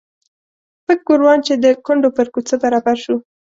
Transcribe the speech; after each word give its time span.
پک 0.85 0.99
ګوروان 1.07 1.39
چې 1.47 1.53
د 1.63 1.65
کونډو 1.85 2.09
پر 2.17 2.27
کوڅه 2.33 2.55
برابر 2.63 2.97
شو. 3.03 3.15